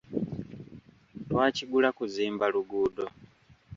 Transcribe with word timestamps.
Twakigula 1.27 1.89
kuzimba 1.97 2.45
luguudo. 2.55 3.05